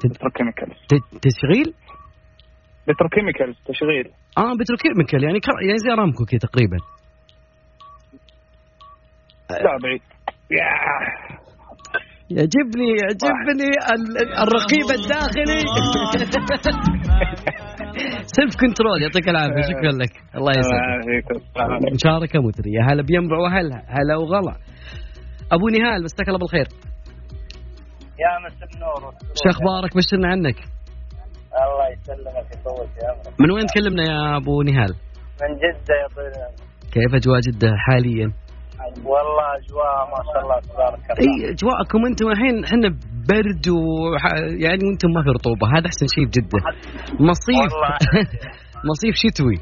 [0.00, 1.74] تد- تشغيل؟
[2.88, 4.06] petrochemicals تشغيل.
[4.38, 5.52] آه petrochemical يعني كر...
[5.66, 6.76] يعني زي ارامكو كذا تقريبا.
[9.50, 10.00] لا بعيد.
[10.50, 10.68] يا.
[12.30, 15.60] يعجبني يعجبني ال- الرقيب الداخلي.
[18.36, 19.62] self control يعطيك العافية.
[19.62, 20.12] شكرا لك.
[20.36, 21.06] الله يسعدك.
[21.56, 22.80] يسعدك مشاركة مثرية.
[22.92, 23.82] هلا بينبع وهلا.
[23.88, 24.56] هلا وغلا.
[25.52, 26.66] أبو نهال مساك الله بالخير.
[28.22, 29.12] يا مس النور.
[29.42, 30.56] شو أخبارك؟ بشرنا عنك.
[31.62, 34.92] الله يسلمك يطول في عمرك من وين تكلمنا يا أبو نهال؟
[35.42, 36.32] من جدة يا طويل.
[36.94, 38.28] كيف أجواء جدة حاليا؟
[39.04, 41.20] والله أجواء ما شاء الله تبارك الله.
[41.22, 42.88] أي أجواءكم أنتم الحين؟ إحنا
[43.28, 44.24] برد وح...
[44.64, 46.58] يعني وأنتم ما في رطوبة هذا أحسن شيء بجده
[47.30, 47.72] مصيف.
[48.90, 49.56] مصيف شتوي.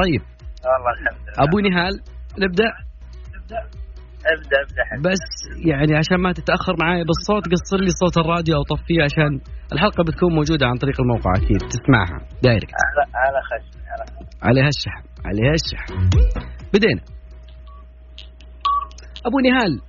[0.00, 0.22] طيب.
[0.64, 1.44] والله الحمد لله.
[1.44, 1.94] أبو نهال
[2.38, 2.70] نبدأ.
[4.26, 5.08] أبدأ أبدأ حبيبي.
[5.08, 5.24] بس
[5.66, 9.40] يعني عشان ما تتأخر معاي بالصوت قصر لي صوت الراديو أو طفيه عشان
[9.72, 12.72] الحلقة بتكون موجودة عن طريق الموقع أكيد تسمعها دايركت.
[12.86, 13.80] على على خشمي
[14.42, 16.10] عليها الشحن عليها الشحن.
[16.74, 17.02] بدينا.
[19.26, 19.80] أبو نهال.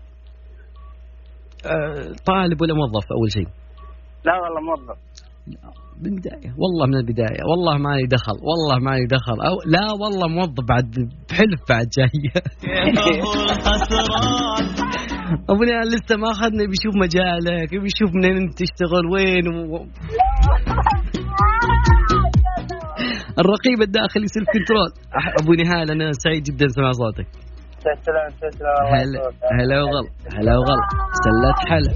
[1.66, 3.48] آه طالب ولا موظف أول شيء؟
[4.26, 4.98] لا والله موظف.
[6.02, 7.42] من البدايه والله من البداية.
[7.50, 8.38] والله ما لي دخل.
[8.50, 9.38] والله ما لي دخل.
[9.48, 10.92] أو لا والله موظف بعد
[11.30, 12.34] بحلف بعد جاية
[15.50, 19.76] ابو نهال لسه ما اخذنا بيشوف مجالك بيشوف منين أنت تشتغل وين و...
[23.42, 24.90] الرقيب الداخلي self control
[25.42, 27.28] ابو نهال أنا سعيد جدا سمع صوتك.
[27.80, 29.20] تسلم تسلم هلا.
[29.60, 30.10] هلا وغلا.
[30.38, 30.86] هلا وغلا.
[31.24, 31.92] سلات حلا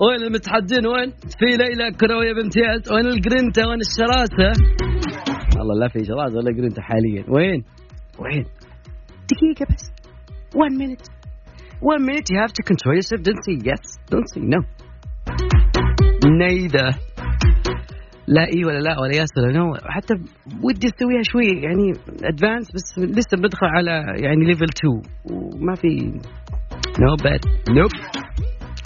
[0.00, 4.50] وين المتحدين؟ وين؟ في ليلة كروية بامتياز وين الجرينتا؟ وين الشراسة؟
[5.58, 7.24] والله لا في شراسة ولا جرينتا حاليا.
[7.28, 7.64] وين؟
[8.18, 8.44] وين؟
[9.30, 9.94] دقيقة بس.
[10.54, 11.06] One minute.
[11.92, 12.26] One minute.
[12.30, 13.20] You have to control yourself.
[13.28, 13.84] Don't say yes.
[14.12, 14.60] Don't say no.
[16.42, 16.88] neither
[18.26, 19.74] لا إي ولا لا ولا yes ولا no.
[19.74, 20.14] حتى
[20.62, 21.92] ودي أسويها شوي يعني
[22.24, 25.88] advanced بس لسه بدخل على يعني level 2 وما في
[27.00, 27.90] نو باد نوب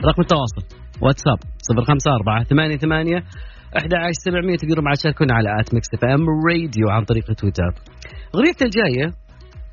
[0.04, 0.77] رقم التواصل.
[1.02, 1.38] واتساب
[1.70, 3.22] 054 88
[3.76, 7.72] 11700 تقدروا معي تشاركونا على آت ميكس إف إم راديو عن طريق تويتر.
[8.34, 9.06] اغنيتنا الجاية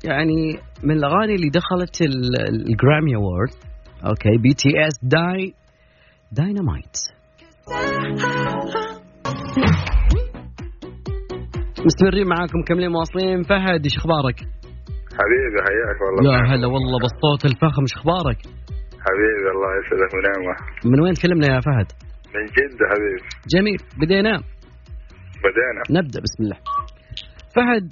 [0.04, 3.50] يعني من الأغاني اللي دخلت ال- الجرامي اوورد
[4.06, 5.54] أوكي بي تي اس داي
[6.32, 6.96] داينامايت
[11.86, 14.36] مستمرين معاكم مكملين مواصلين فهد إيش أخبارك؟
[15.18, 18.38] حبيبي حياك والله يا هلا والله بالصوت الفخم إيش أخبارك؟
[19.06, 20.54] حبيبي الله يسعدك ونعمة.
[20.84, 21.86] من وين تكلمنا يا فهد؟
[22.34, 23.22] من جدة حبيبي.
[23.54, 23.78] جميل.
[24.00, 24.36] بدينا؟
[25.44, 26.00] بدينا.
[26.00, 26.58] نبدأ بسم الله.
[27.56, 27.90] فهد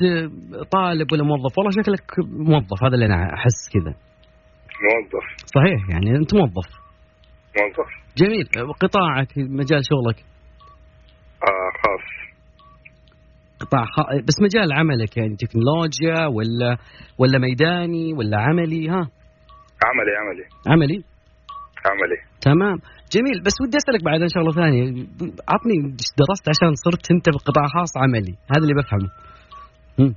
[0.71, 3.95] طالب ولا موظف؟ والله شكلك موظف هذا اللي أنا أحس كذا.
[4.87, 5.27] موظف.
[5.55, 6.69] صحيح يعني أنت موظف.
[7.61, 7.91] موظف.
[8.17, 8.73] جميل.
[8.81, 10.25] قطاعك مجال شغلك؟
[11.43, 12.07] آه خاص.
[13.61, 14.01] قطاع خ...
[14.29, 16.77] بس مجال عملك يعني تكنولوجيا ولا
[17.19, 19.09] ولا ميداني ولا عملي ها؟
[19.87, 20.45] عملي عملي.
[20.73, 20.99] عملي؟
[21.91, 22.19] عملي.
[22.41, 22.77] تمام.
[23.13, 23.43] جميل.
[23.47, 24.83] بس ودي أسألك بعد شغله ثانية.
[25.49, 25.77] عطني
[26.21, 28.35] درست عشان صرت أنت بقطاع خاص عملي.
[28.53, 29.11] هذا اللي بفهمه.
[29.99, 30.15] هم.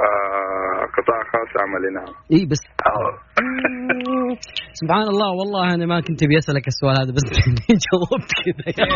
[0.00, 2.14] آه قطاع خاص عملي نعم.
[2.32, 2.60] اي بس.
[4.80, 7.24] سبحان الله والله أنا ما كنت أبي أسألك السؤال هذا بس
[7.84, 8.86] جاوبت كذا.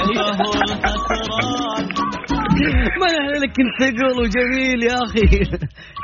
[3.01, 5.27] ما أنا لك كنت ثقل وجميل يا أخي.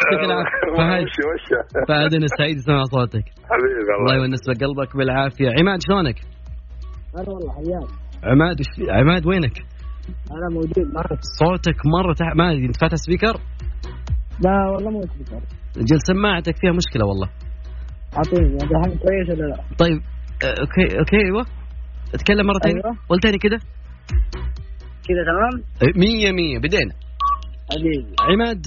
[0.03, 1.05] يعطيك العافيه فهد.
[1.89, 3.25] فهد أنا سعيد اسمع صوتك.
[3.51, 5.49] حبيبي الله الله يونس قلبك بالعافية.
[5.59, 6.19] عماد شلونك؟
[7.15, 7.91] هلا والله حياك.
[8.25, 8.57] عماد
[8.91, 9.59] عماد وينك؟
[10.31, 11.21] أنا موجود معك.
[11.39, 12.27] صوتك مرة تح...
[12.37, 13.35] ما أدري أنت فاتح سبيكر؟
[14.45, 15.41] لا والله مو سبيكر
[15.77, 17.29] جل سماعتك فيها مشكلة والله.
[18.17, 20.01] اعطيني الحين كويس ولا لا؟ طيب
[20.45, 21.47] آه، okay okay أيوه
[22.15, 22.97] اتكلم مرة ثانية أيوة.
[23.09, 23.59] قول ثاني كده
[25.09, 25.65] كذا تمام؟
[25.97, 26.95] مية مية بدينا
[27.71, 28.63] حبيبي عماد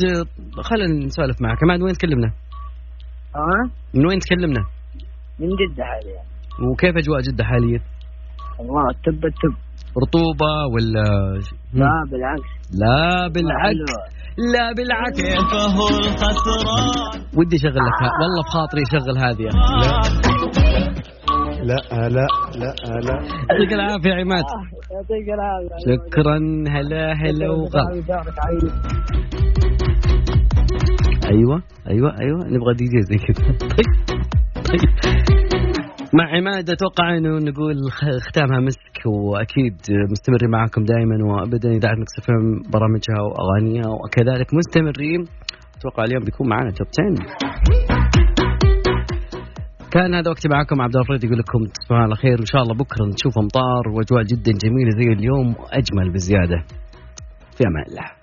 [0.62, 2.28] خلينا نسولف معك عماد وين تكلمنا؟
[3.36, 4.66] ها؟ من وين تكلمنا؟
[5.40, 6.22] من جدة حاليا
[6.72, 7.80] وكيف أجواء جدة حاليا؟
[8.60, 9.56] الله التب التب
[10.04, 11.04] رطوبة ولا
[11.74, 13.92] لا بالعكس لا بالعكس
[14.38, 15.20] لا بالعكس.
[17.38, 19.44] ودي اشغل لك والله بخاطري اشغل هذه.
[21.64, 21.78] لا.
[21.78, 21.80] لا.
[22.10, 23.16] لا لا لا
[23.50, 24.44] يعطيك العافية يا عماد.
[24.92, 25.78] يعطيك العافية.
[25.86, 26.38] شكرا.
[26.70, 27.90] هلا هلا وغلا.
[31.30, 32.40] أيوه أيوه أيوه.
[32.48, 33.58] نبغى دي جي زي كذا.
[33.60, 33.90] طيب
[34.56, 35.33] طيب.
[36.14, 37.76] مع عماد أتوقع إنه نقول
[38.28, 39.76] ختامها مسك وأكيد
[40.12, 45.26] مستمرين معاكم دائما وابدا اذاعه Mix FM برامجها وأغانيها وكذلك مستمرين
[45.78, 46.88] أتوقع اليوم بيكون معنا توب
[47.18, 47.26] 10
[49.92, 53.06] كان هذا وقتي معكم عبد الفريد يقول لكم تصبحون على خير وان شاء الله بكرة
[53.06, 56.64] نشوف أمطار وأجواء جدا جميلة زي اليوم واجمل بزيادة.
[57.58, 58.23] في أمان الله.